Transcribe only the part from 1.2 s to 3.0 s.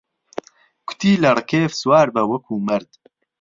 لە ڕکێف سوار به وهکوو مەرد